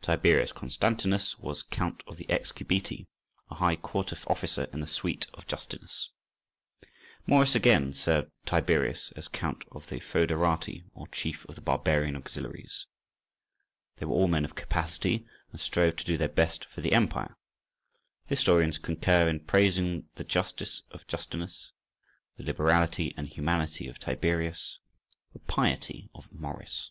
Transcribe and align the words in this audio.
Tiberius 0.00 0.50
Constantinus 0.50 1.38
was 1.38 1.62
"Count 1.62 2.02
of 2.06 2.16
the 2.16 2.24
Excubiti," 2.30 3.06
a 3.50 3.56
high 3.56 3.76
Court 3.76 4.14
officer 4.26 4.64
in 4.72 4.80
the 4.80 4.86
suite 4.86 5.26
of 5.34 5.46
Justinus: 5.46 6.08
Maurice 7.26 7.54
again 7.54 7.92
served 7.92 8.30
Tiberius 8.46 9.12
as 9.14 9.28
"Count 9.28 9.62
of 9.72 9.86
the 9.90 9.96
Fœderati," 10.00 10.84
or 10.94 11.06
chief 11.08 11.44
of 11.50 11.54
the 11.54 11.60
Barbarian 11.60 12.16
auxiliaries. 12.16 12.86
They 13.98 14.06
were 14.06 14.14
all 14.14 14.26
men 14.26 14.46
of 14.46 14.54
capacity, 14.54 15.26
and 15.52 15.60
strove 15.60 15.96
to 15.96 16.04
do 16.06 16.16
their 16.16 16.30
best 16.30 16.64
for 16.64 16.80
the 16.80 16.94
empire: 16.94 17.36
historians 18.24 18.78
concur 18.78 19.28
in 19.28 19.40
praising 19.40 20.08
the 20.14 20.24
justice 20.24 20.80
of 20.92 21.06
Justinus, 21.06 21.72
the 22.38 22.44
liberality 22.44 23.12
and 23.18 23.28
humanity 23.28 23.86
of 23.88 23.98
Tiberius, 23.98 24.78
the 25.34 25.40
piety 25.40 26.08
of 26.14 26.32
Maurice. 26.32 26.88